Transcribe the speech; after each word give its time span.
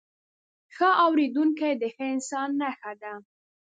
ښه 0.75 0.89
اورېدونکی، 1.05 1.71
د 1.81 1.83
ښه 1.95 2.05
انسان 2.15 2.49
نښه 2.61 2.91
ده. 3.01 3.13